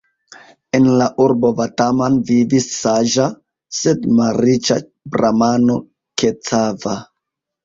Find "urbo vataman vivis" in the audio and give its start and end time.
1.25-2.67